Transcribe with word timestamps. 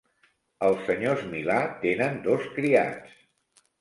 Els 0.69 0.79
senyors 0.87 1.21
Milà 1.33 1.57
tenen 1.85 2.17
dos 2.27 2.49
criats. 2.57 3.15